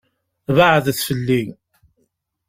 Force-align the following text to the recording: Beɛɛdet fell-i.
Beɛɛdet 0.55 0.99
fell-i. 1.07 1.43